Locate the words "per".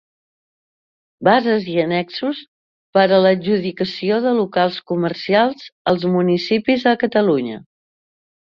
2.97-3.03